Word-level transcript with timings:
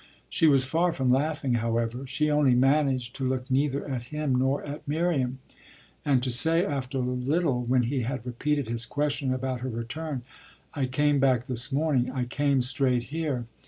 She 0.29 0.47
was 0.47 0.65
far 0.65 0.91
from 0.91 1.11
laughing, 1.11 1.53
however; 1.61 2.07
she 2.07 2.31
only 2.31 2.55
managed 2.55 3.15
to 3.17 3.23
look 3.23 3.51
neither 3.51 3.87
at 3.87 4.01
him 4.09 4.33
nor 4.33 4.63
at 4.63 4.87
Miriam 4.87 5.37
and 6.03 6.23
to 6.23 6.31
say, 6.31 6.65
after 6.65 6.97
a 6.97 7.01
little, 7.01 7.61
when 7.63 7.83
he 7.83 8.01
had 8.01 8.25
repeated 8.25 8.67
his 8.67 8.87
question 8.87 9.31
about 9.31 9.59
her 9.59 9.69
return: 9.69 10.23
"I 10.73 10.87
came 10.87 11.19
back 11.19 11.45
this 11.45 11.71
morning 11.71 12.09
I 12.09 12.25
came 12.25 12.63
straight 12.63 13.03
here." 13.13 13.45